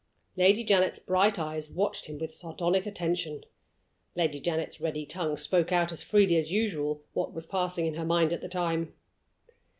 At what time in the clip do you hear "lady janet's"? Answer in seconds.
0.35-0.97, 4.15-4.81